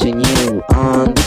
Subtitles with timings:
[0.00, 1.19] Watching you on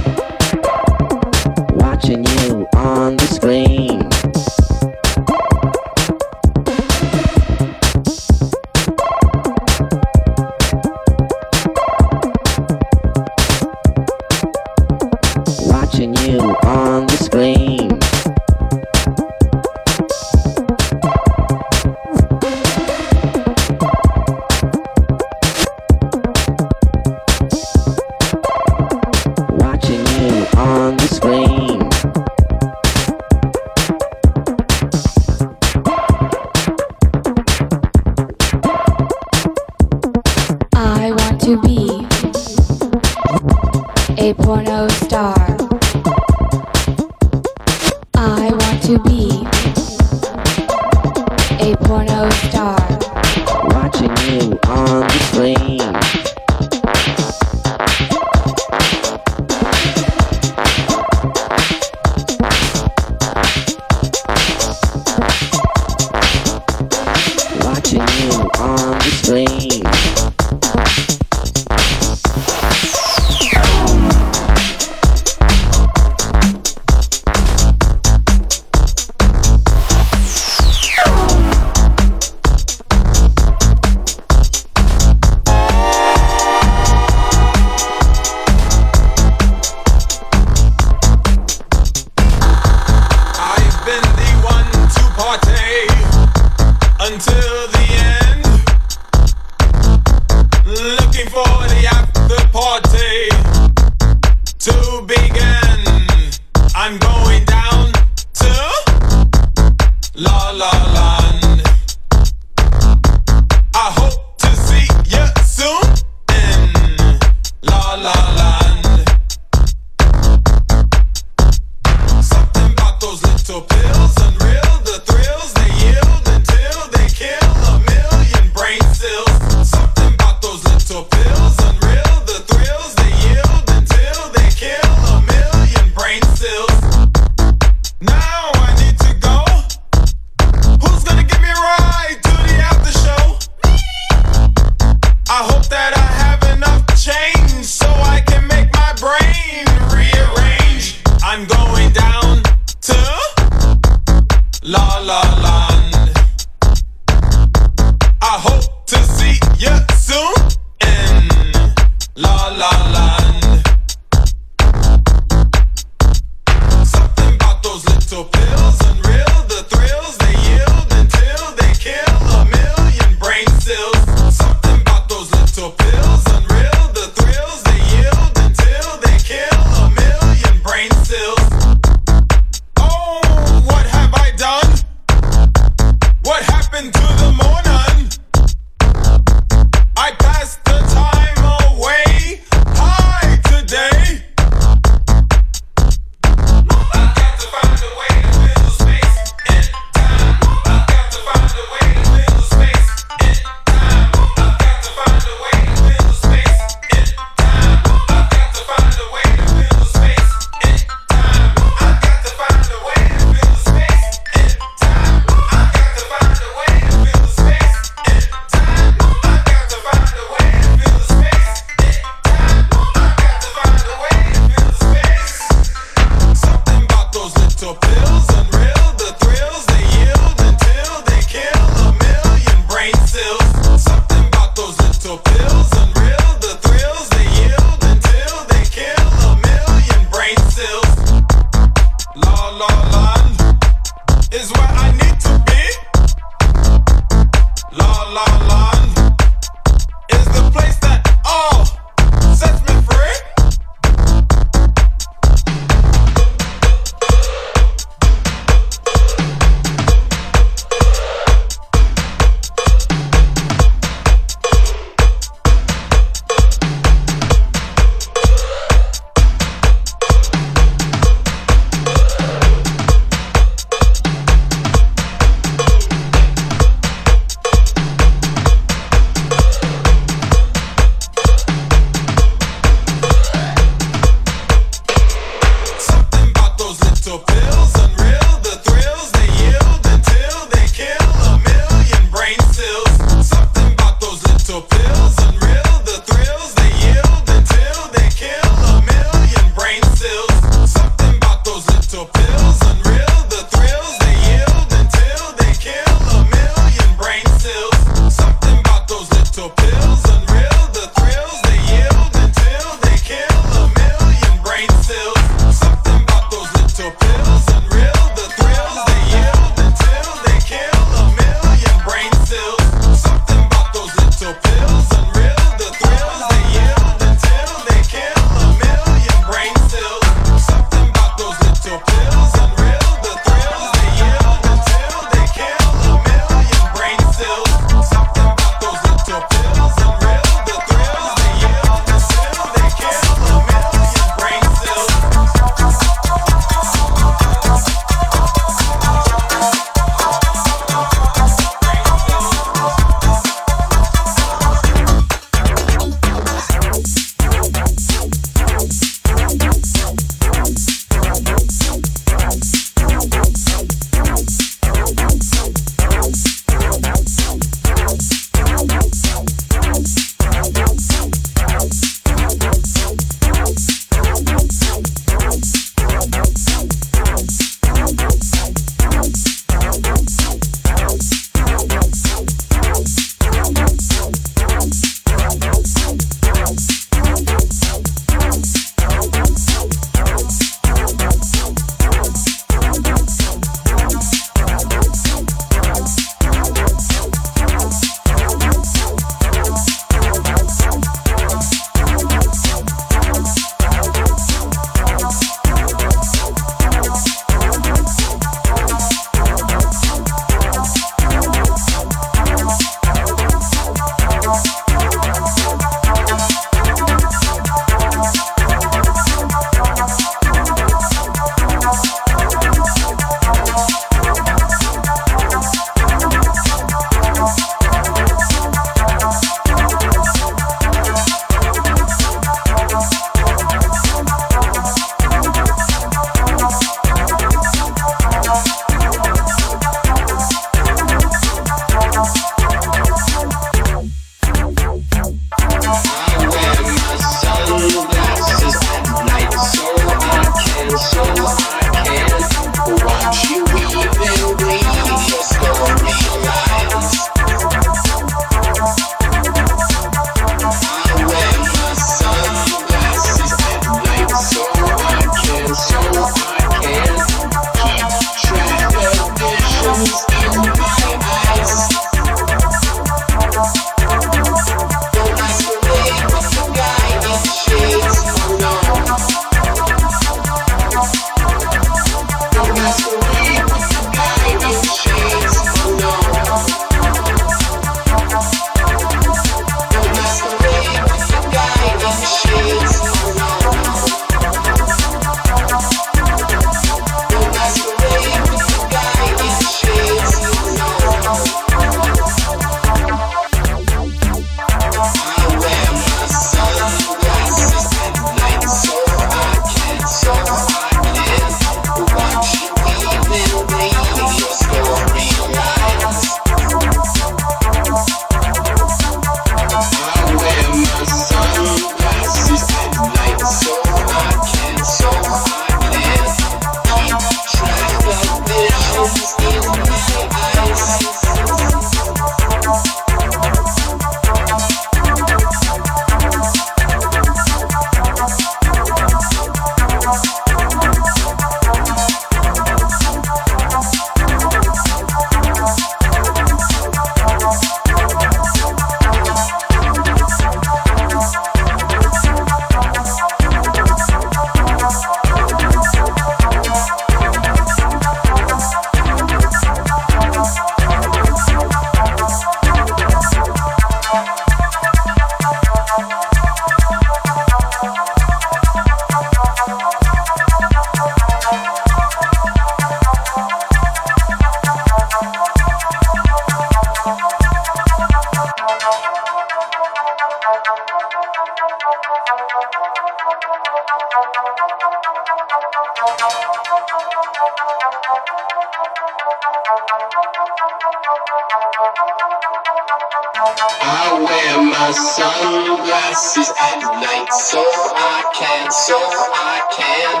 [593.62, 600.00] I wear my sunglasses at night so I can, so I can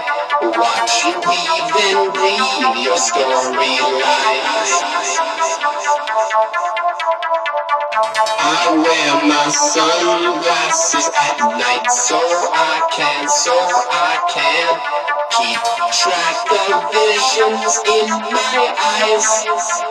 [0.56, 5.19] watch you weave and weave your storylines.
[8.70, 15.58] I wear my sunglasses at night so I can, so I can keep
[15.90, 19.89] track of visions in my eyes.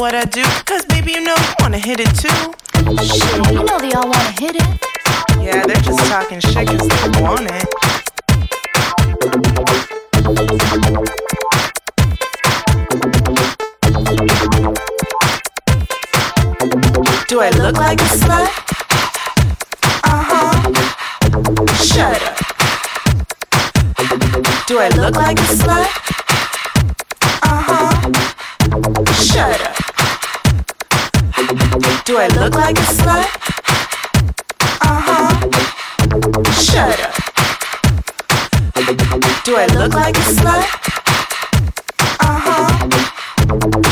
[0.00, 2.28] What I do, cause baby, you know you wanna hit it too.
[3.04, 4.62] Shit, you know they all wanna hit it.
[5.38, 7.68] Yeah, they're just talking shit cause they want it.
[17.28, 18.48] Do I look like a slut?
[20.02, 20.54] Uh huh.
[21.84, 22.38] Shut up.
[24.66, 25.90] Do I look like a slut?
[27.42, 27.92] Uh huh.
[29.22, 29.79] Shut up.
[32.10, 33.28] Do I look like a slut?
[34.82, 35.30] Uh huh.
[36.50, 37.14] Shut up.
[39.44, 40.66] Do I look like a slut?
[42.18, 42.66] Uh huh.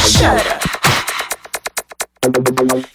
[0.01, 0.63] Shut up.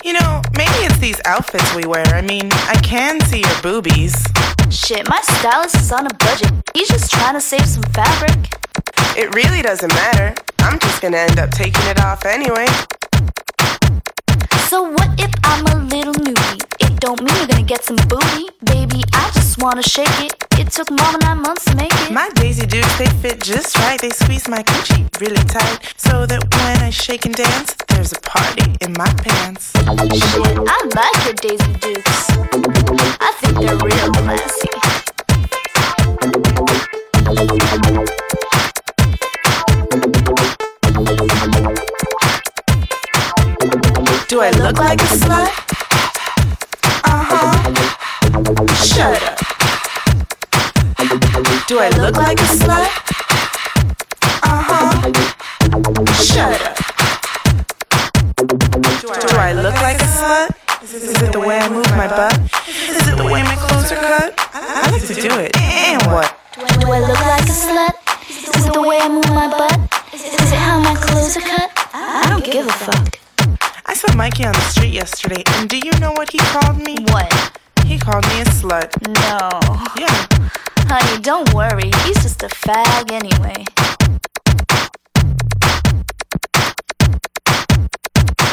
[0.03, 2.05] You know, maybe it's these outfits we wear.
[2.07, 4.13] I mean, I can see your boobies.
[4.69, 6.51] Shit, my stylist is on a budget.
[6.73, 8.35] He's just trying to save some fabric.
[9.15, 10.35] It really doesn't matter.
[10.59, 12.67] I'm just gonna end up taking it off anyway.
[14.73, 16.59] So what if I'm a little newbie?
[16.79, 18.49] It don't mean you're gonna get some booty.
[18.63, 20.33] Baby, I just wanna shake it.
[20.57, 22.11] It took more than nine months to make it.
[22.11, 24.01] My Daisy Dukes, they fit just right.
[24.01, 25.77] They squeeze my coochie really tight.
[25.97, 29.73] So that when I shake and dance, there's a party in my pants.
[29.75, 32.31] Shit, I like your Daisy Dukes.
[33.21, 34.73] I think they're real classy.
[44.33, 45.53] Do I look like a slut?
[47.05, 47.53] Uh huh.
[48.81, 49.37] Shut up.
[51.67, 52.89] Do I look like a slut?
[54.41, 54.89] Uh huh.
[56.17, 56.75] Shut up.
[59.21, 60.49] Do I look like a slut?
[60.81, 62.33] Is it the way I move my butt?
[62.67, 64.33] Is it the way my clothes are cut?
[64.51, 65.55] I like to do it.
[65.57, 66.35] And what?
[66.81, 67.93] Do I look like a slut?
[68.31, 69.77] Is it the way I move my butt?
[70.11, 71.69] Is it how my clothes are cut?
[71.93, 73.22] I don't give a fuck.
[73.93, 76.95] I saw Mikey on the street yesterday, and do you know what he called me?
[77.09, 77.31] What?
[77.85, 78.89] He called me a slut.
[79.05, 79.61] No.
[80.01, 80.09] Yeah.
[80.89, 81.91] Honey, don't worry.
[82.01, 83.65] He's just a fag anyway.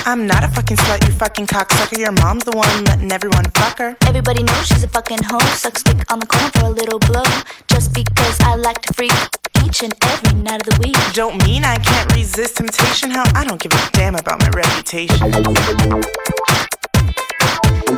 [0.05, 1.96] I'm not a fucking slut, you fucking cocksucker.
[1.96, 3.96] Your mom's the one letting everyone fuck her.
[4.03, 5.38] Everybody knows she's a fucking hoe.
[5.57, 7.24] Sucks dick on the corner for a little blow.
[7.66, 9.39] Just because I like to freak
[9.71, 10.97] each and every night of the week.
[11.13, 13.11] Don't mean I can't resist temptation.
[13.11, 15.17] Hell, I don't give a damn about my reputation.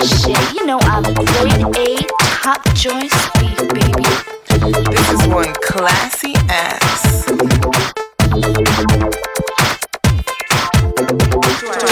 [0.05, 1.97] Shit, you know I'm a grade A
[2.43, 4.05] top joint speed, baby.
[4.93, 7.25] This is one classy ass.
[7.25, 7.33] Do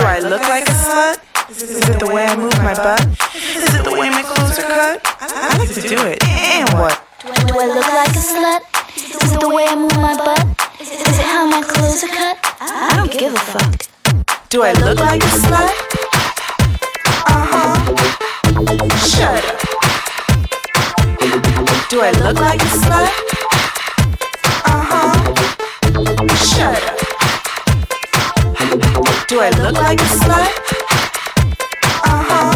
[0.05, 1.17] I look like a slut?
[1.49, 3.01] Is it the way I move my butt?
[3.35, 5.01] Is it the way my clothes are cut?
[5.21, 6.23] I like to do it.
[6.25, 7.03] And what?
[7.25, 8.80] Do I look like a slut?
[8.97, 10.45] Is it the way I move my butt?
[10.81, 12.39] Is it how my clothes are cut?
[12.61, 13.87] I don't give a fuck.
[14.49, 15.75] Do I look like a slut?
[17.27, 17.77] Uh huh.
[19.07, 19.61] Shut up.
[21.89, 23.13] Do I look like a slut?
[24.67, 25.15] Uh huh.
[26.51, 26.99] Shut up.
[29.29, 30.53] Do I look like a slut?
[32.05, 32.53] Uh huh.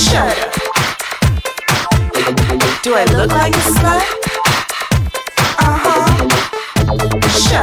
[0.00, 0.52] Shut up.
[2.82, 4.25] Do I look like a slut?
[7.56, 7.62] Do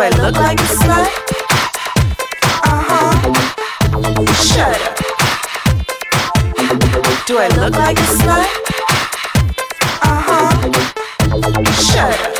[0.00, 1.08] I look like a slut?
[2.64, 3.12] Uh huh.
[4.42, 4.96] Shut up.
[7.26, 8.48] Do I look like a slut?
[10.02, 10.50] Uh huh.
[11.86, 12.34] Shut up.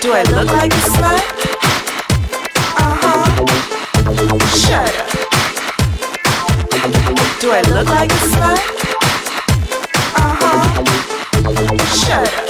[0.00, 1.24] Do I look like a slut?
[2.74, 3.22] Uh huh.
[4.58, 5.06] Shut up.
[7.40, 8.60] Do I look like a slut?
[10.16, 10.64] Uh huh.
[11.94, 12.47] Shut up.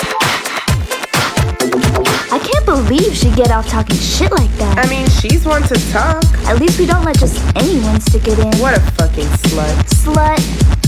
[2.88, 4.79] I believe she'd get off talking shit like that.
[4.79, 6.24] I mean, she's one to talk.
[6.48, 8.51] At least we don't let just anyone stick it in.
[8.62, 9.77] What a fucking slut.
[9.92, 10.88] Slut.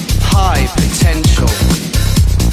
[0.31, 1.49] high potential.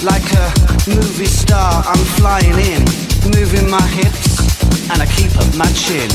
[0.02, 0.46] Like a
[0.90, 2.82] movie star, I'm flying in,
[3.34, 4.38] moving my hips,
[4.90, 6.08] and I keep up my chin.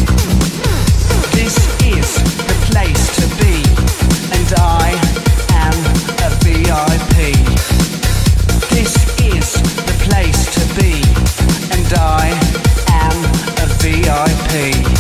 [1.35, 2.07] This is
[2.47, 3.59] the place to be,
[4.35, 4.95] and I
[5.51, 5.75] am
[6.23, 7.35] a VIP.
[8.69, 9.53] This is
[9.87, 11.01] the place to be,
[11.75, 12.31] and I
[12.91, 13.17] am
[13.63, 14.92] a VIP.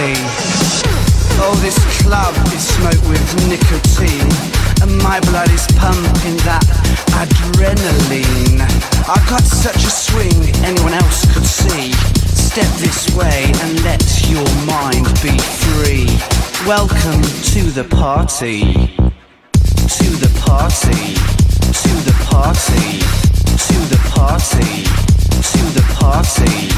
[0.00, 3.18] Oh, this club is smoked with
[3.50, 4.30] nicotine,
[4.80, 6.62] and my blood is pumping that
[7.18, 8.62] adrenaline.
[9.10, 11.92] I got such a swing anyone else could see.
[12.30, 13.98] Step this way and let
[14.30, 15.34] your mind be
[15.66, 16.06] free.
[16.62, 18.94] Welcome to the party.
[19.02, 21.18] To the party.
[21.74, 23.02] To the party.
[23.02, 23.02] To the party.
[23.66, 24.86] To the party.
[25.42, 26.70] To the party.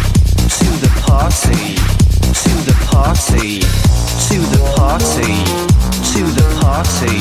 [0.57, 2.10] To the party.
[2.33, 3.61] To the party.
[4.29, 5.33] To the party.
[6.13, 7.17] To the party.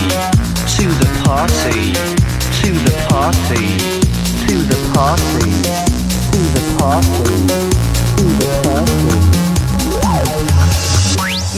[0.75, 1.93] To the party.
[2.61, 3.65] To the party.
[4.45, 5.49] To the party.
[6.31, 7.29] To the party.
[8.17, 9.29] To the party.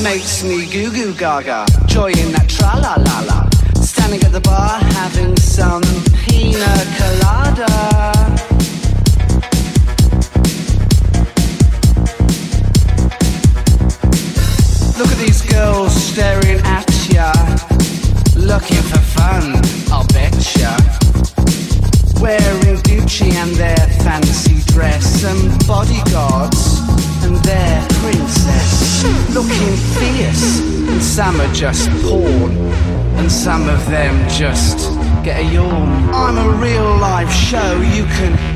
[0.01, 3.50] Makes me goo goo gaga, joy in that tra la la la.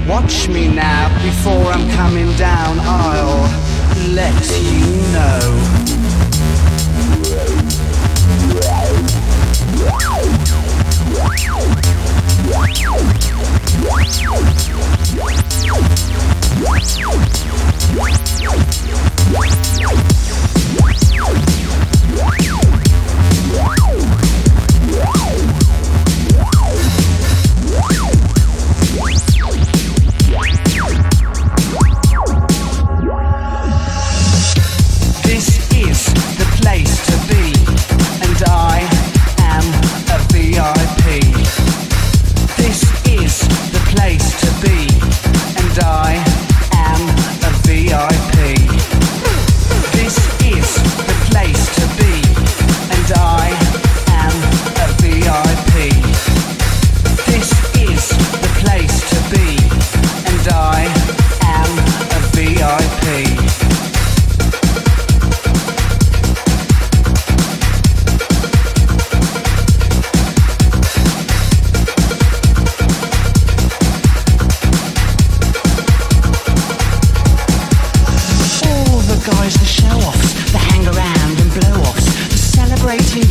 [0.07, 1.09] Watch me now.
[1.23, 3.41] Before I'm coming down, I'll
[4.13, 5.85] let you know.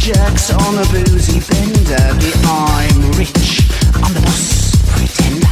[0.05, 2.05] Jerks on a boozy bender.
[2.21, 3.64] The I'm rich,
[4.05, 5.49] I'm the boss pretender.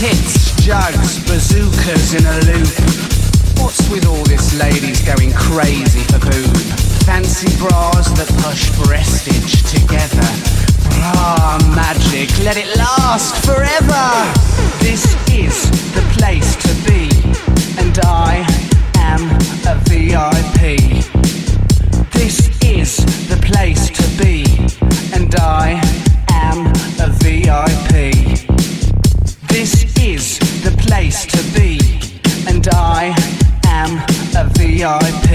[0.00, 2.74] Tits, jugs, bazookas in a loop.
[3.62, 6.56] What's with all this ladies going crazy for boob?
[7.06, 10.26] Fancy bras that push breastage together.
[10.90, 14.10] Bra magic, let it last forever.
[14.82, 17.06] This is the place to be,
[17.78, 18.65] and I
[19.12, 19.22] am
[19.72, 20.60] a VIP.
[22.12, 22.90] This is
[23.28, 24.44] the place to be,
[25.14, 25.80] and I
[26.30, 26.58] am
[27.06, 27.92] a VIP.
[29.48, 29.72] This
[30.12, 31.72] is the place to be,
[32.50, 33.14] and I
[33.80, 33.92] am
[34.40, 35.30] a VIP.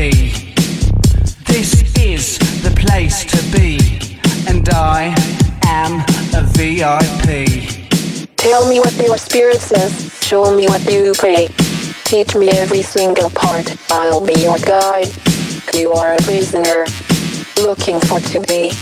[1.51, 2.23] This is
[2.65, 3.71] the place to be,
[4.49, 5.13] and I
[5.65, 5.93] am
[6.39, 7.27] a VIP.
[8.37, 11.47] Tell me what your spirit says, show me what you pray.
[12.11, 15.07] Teach me every single part, I'll be your guide.
[15.73, 16.85] You are a prisoner,
[17.55, 18.73] looking for to be.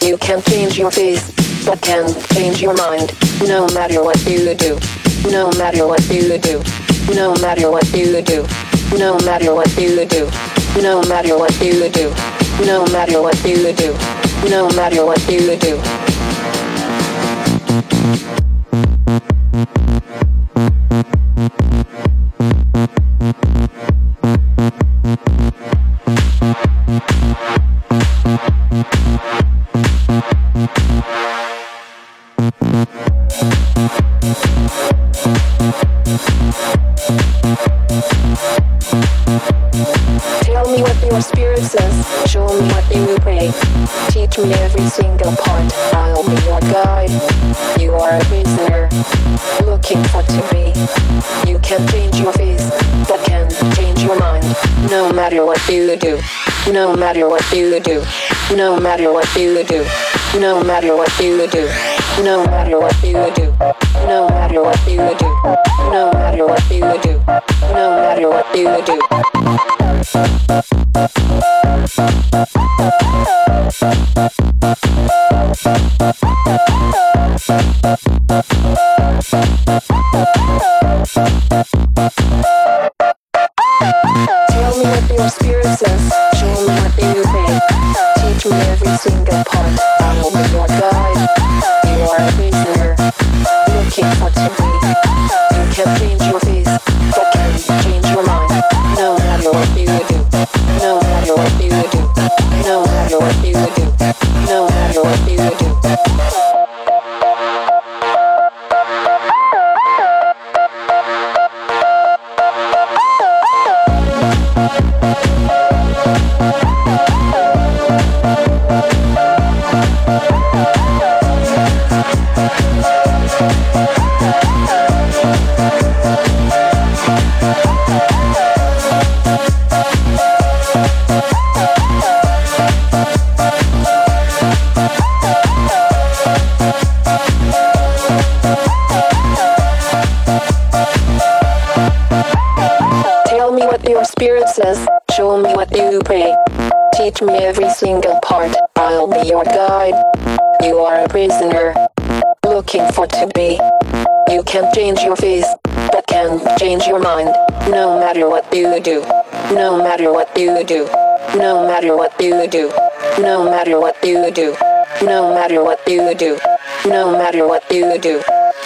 [0.00, 1.30] You can change your face,
[1.66, 3.12] but can't change your mind.
[3.46, 4.78] No matter what you do,
[5.30, 6.62] no matter what you do,
[7.12, 8.42] no matter what you do,
[8.96, 10.24] no matter what you do,
[10.80, 12.10] no matter what you do,
[12.64, 13.92] no matter what you do,
[14.48, 15.82] no matter what you do.
[44.88, 45.72] Single part.
[45.94, 47.10] I'll be your guide.
[47.80, 48.88] You are a prisoner,
[49.64, 50.72] looking for to be.
[51.50, 52.70] You can change your face,
[53.08, 54.44] but can't change your mind.
[54.90, 56.20] No matter what you do,
[56.70, 58.04] no matter what you do,
[58.56, 59.84] no matter what you do,
[60.38, 61.68] no matter what you do,
[62.24, 63.48] no matter what you do,
[64.06, 65.28] no matter what you do,
[65.90, 67.20] no matter what you do,
[67.72, 68.98] no matter what you do.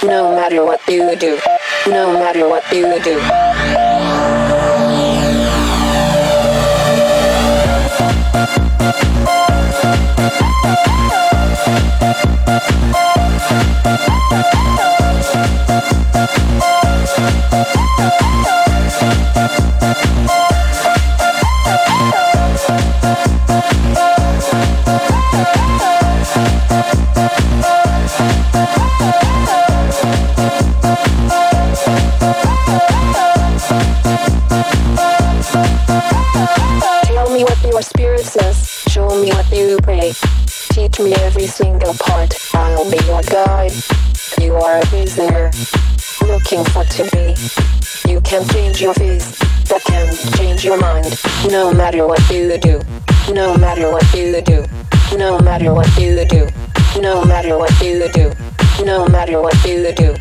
[0.02, 1.38] No matter what you do,
[1.86, 3.20] no matter what you do.
[10.26, 10.55] Tell
[51.96, 52.80] matter what you do,
[53.32, 54.62] no matter what you do,
[55.16, 56.46] no matter what you do,
[57.00, 58.32] no matter what you do,
[58.84, 60.14] no matter what you do,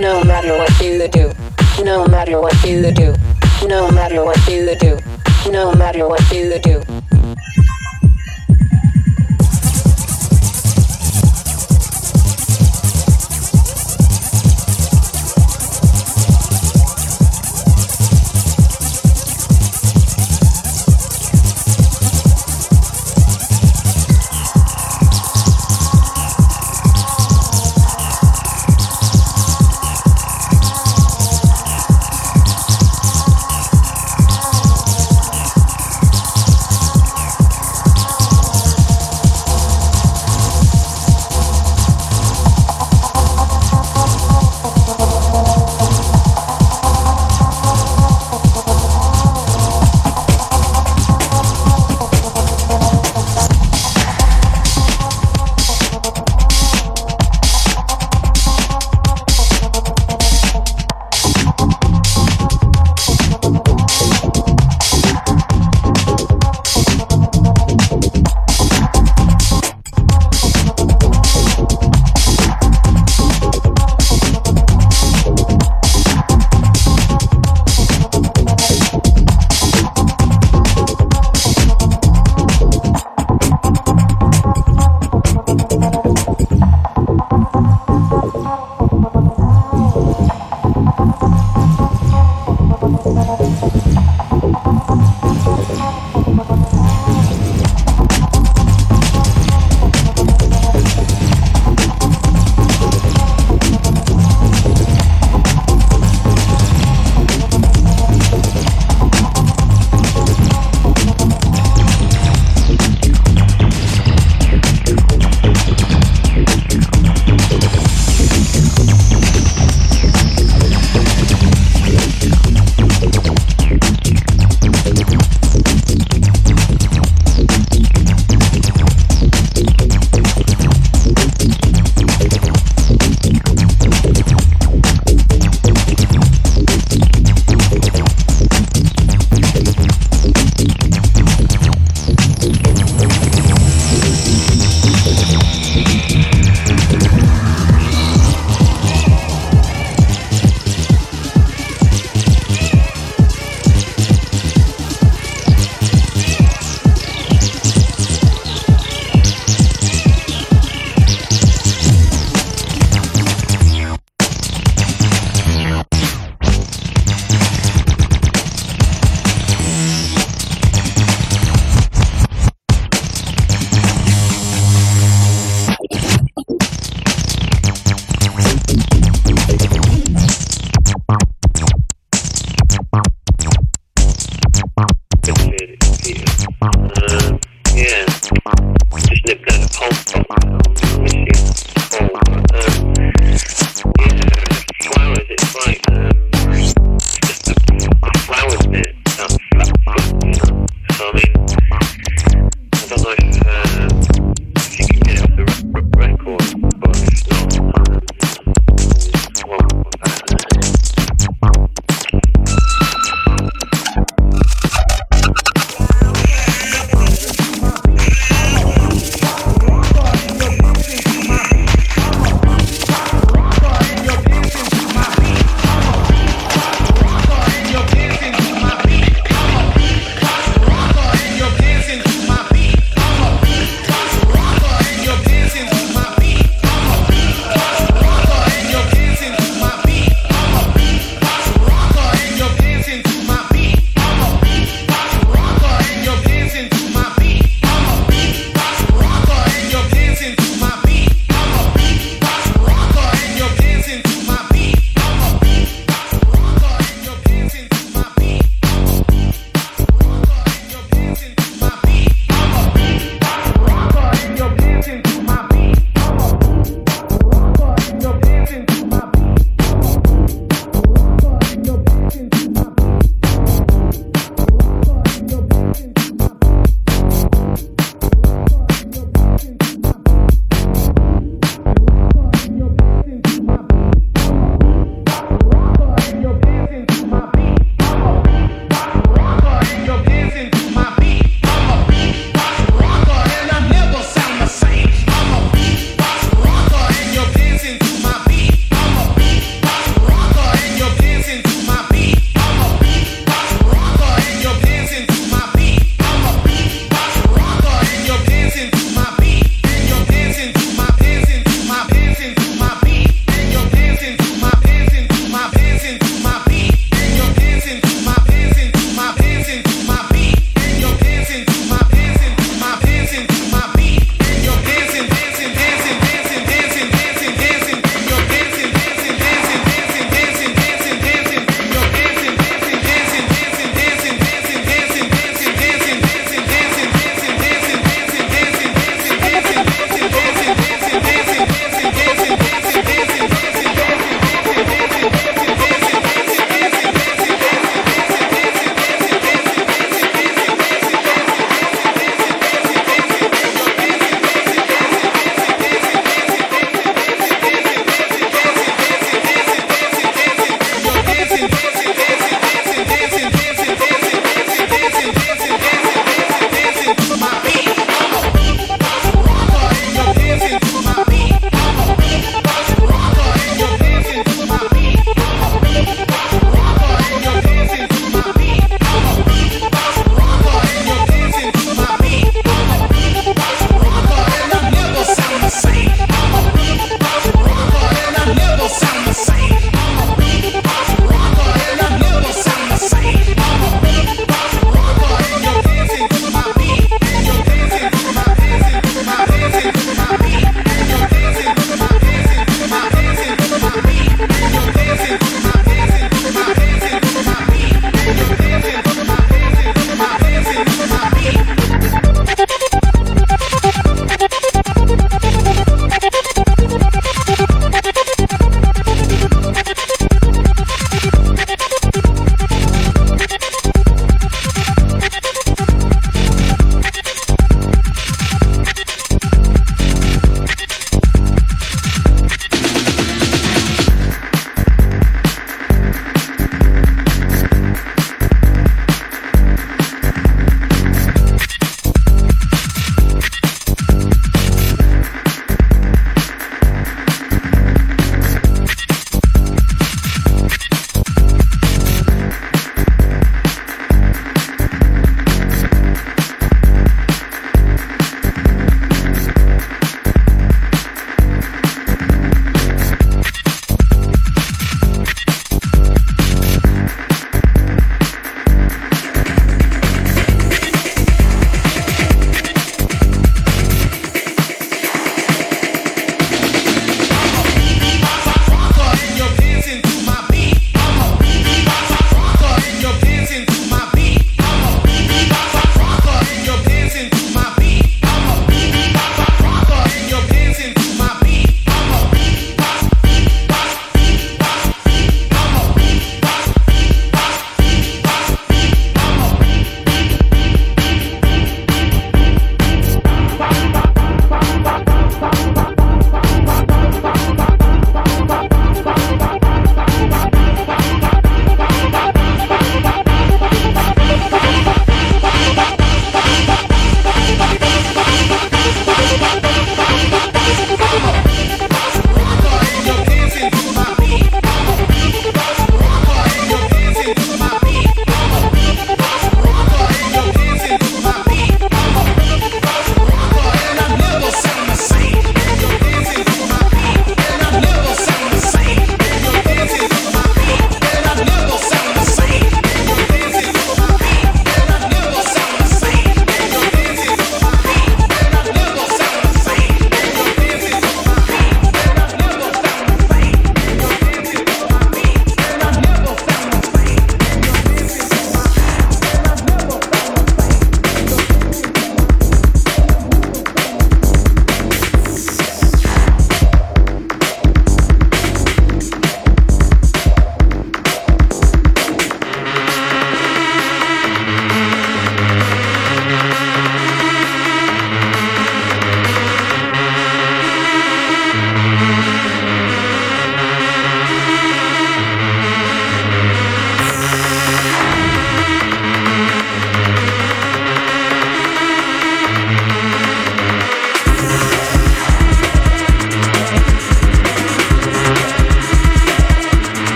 [0.00, 1.30] no matter what you do,
[1.84, 3.14] no matter what you do,
[3.68, 4.98] no matter what you do,
[5.52, 7.07] no matter what you do.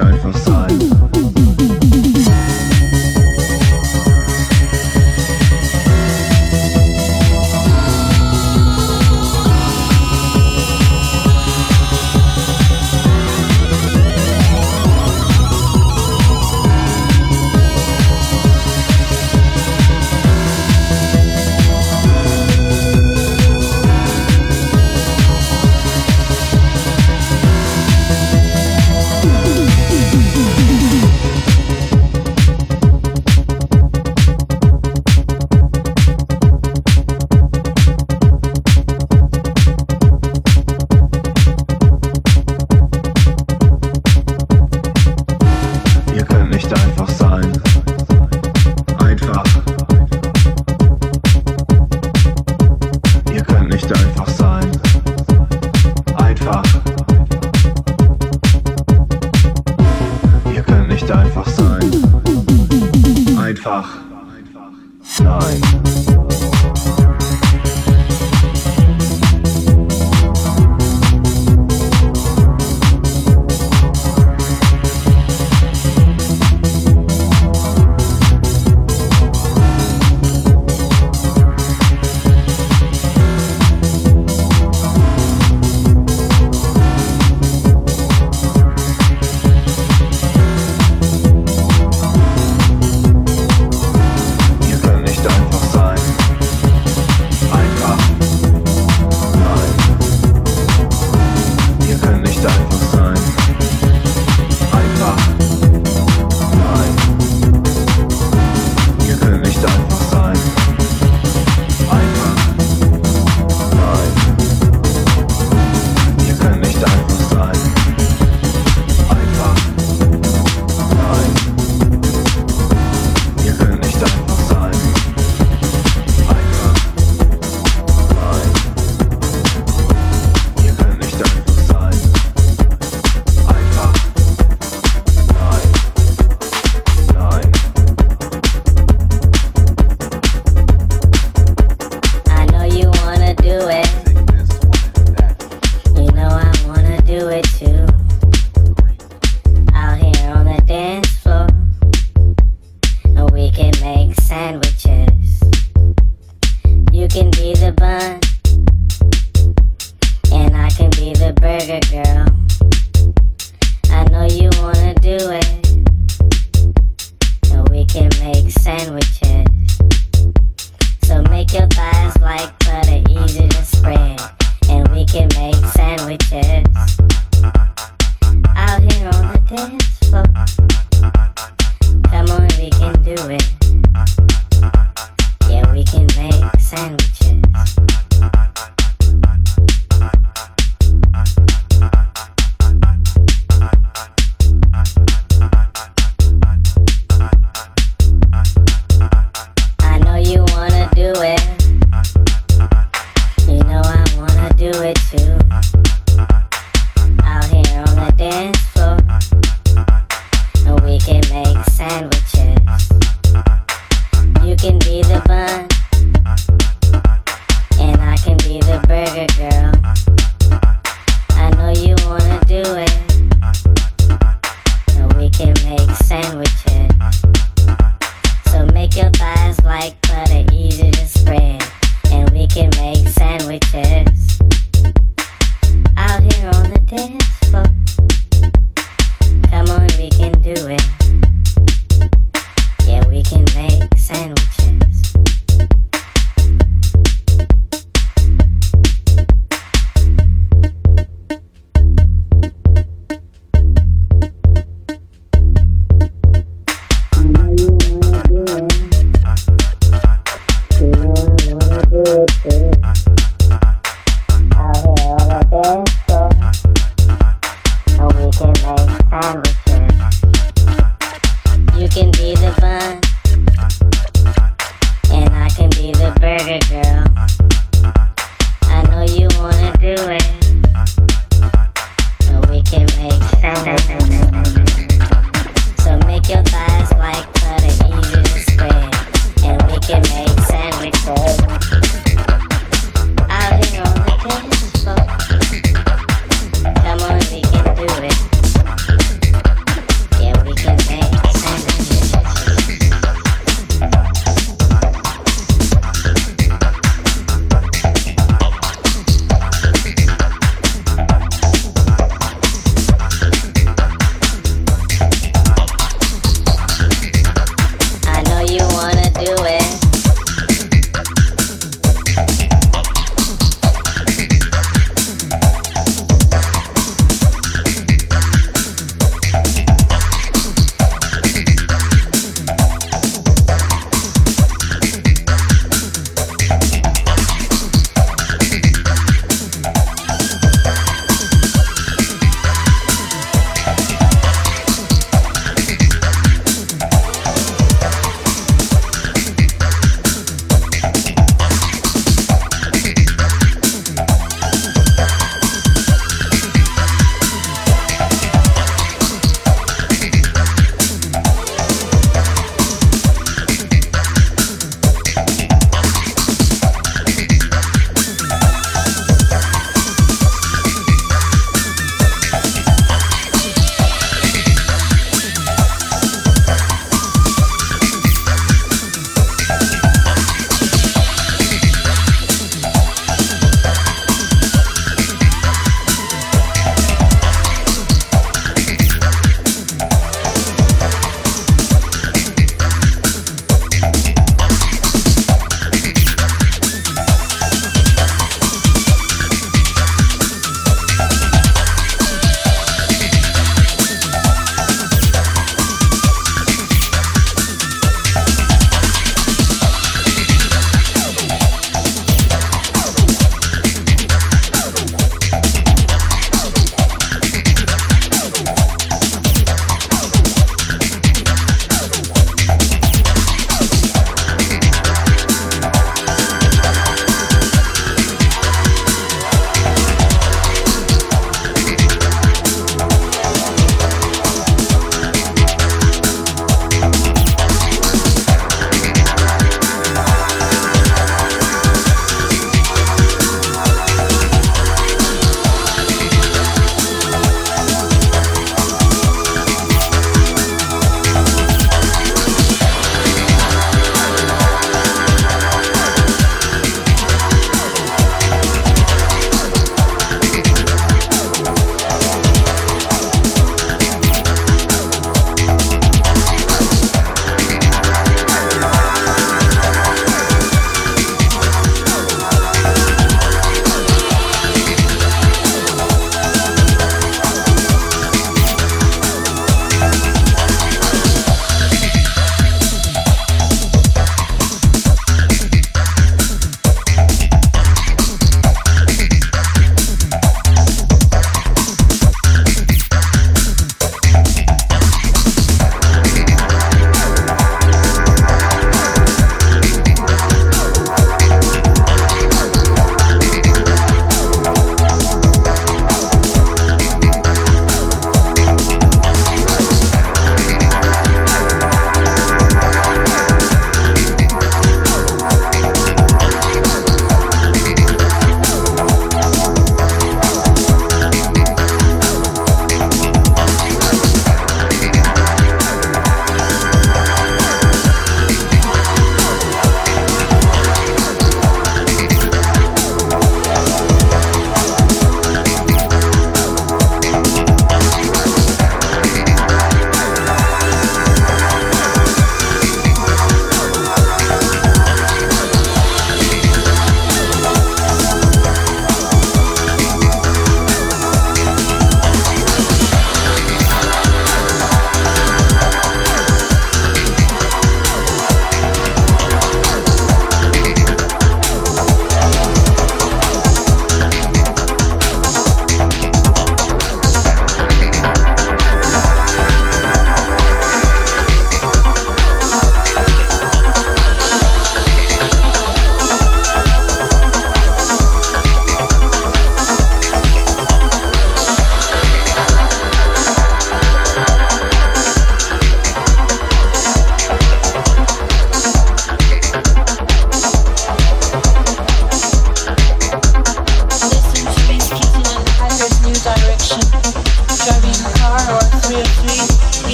[0.00, 1.07] Out here on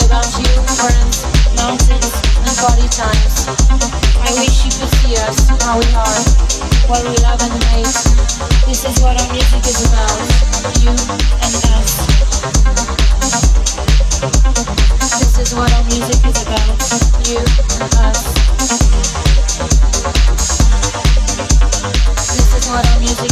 [0.00, 0.48] about you,
[0.80, 1.20] friends,
[1.56, 2.12] mountains,
[2.48, 3.44] and times.
[4.24, 6.20] I wish you could see us, how we are,
[6.88, 7.84] what we love and hate.
[8.64, 10.16] This is what our music is about,
[10.80, 10.96] you
[11.44, 11.92] and us.
[15.20, 16.80] This is what our music is about,
[17.28, 17.42] you
[17.80, 18.22] and us.
[22.32, 23.31] This is what our music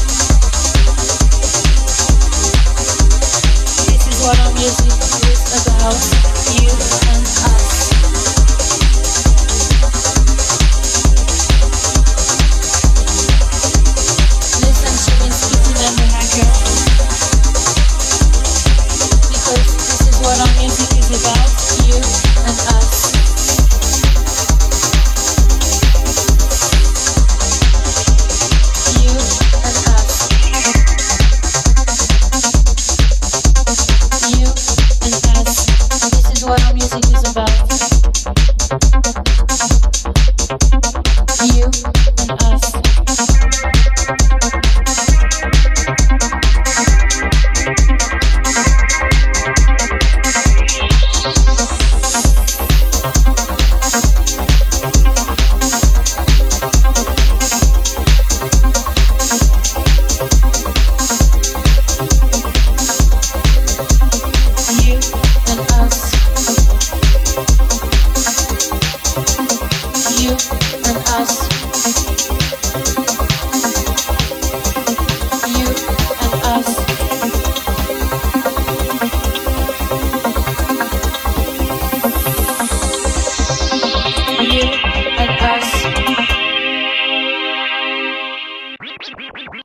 [4.21, 4.93] what our music
[5.31, 5.97] is about,
[6.53, 6.69] you
[7.09, 7.70] and I.